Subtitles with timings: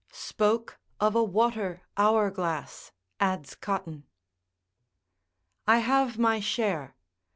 [0.11, 4.07] Spoke of a water hour glass, adds Cotton.]
[5.67, 6.95] I have my share.